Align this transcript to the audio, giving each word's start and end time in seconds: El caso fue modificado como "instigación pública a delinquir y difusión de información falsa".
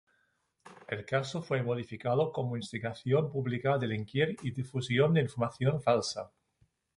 El 0.87 1.05
caso 1.05 1.43
fue 1.43 1.61
modificado 1.61 2.31
como 2.33 2.57
"instigación 2.57 3.29
pública 3.31 3.75
a 3.75 3.77
delinquir 3.77 4.35
y 4.41 4.49
difusión 4.49 5.13
de 5.13 5.21
información 5.21 5.79
falsa". 5.79 6.31